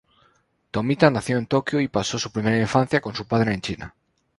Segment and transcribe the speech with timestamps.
[0.71, 3.93] Tomita nació en Tokio y pasó su primera infancia con su padre en China.